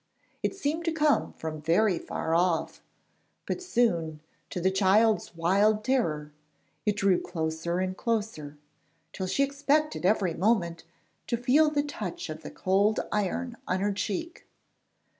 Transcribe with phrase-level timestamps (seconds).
[0.41, 2.81] It seemed to come from very far off;
[3.45, 6.31] but soon, to the child's wild terror,
[6.87, 8.57] it drew closer and closer,
[9.13, 10.85] till she expected every moment
[11.27, 14.47] to feel the touch of the cold iron on her cheek.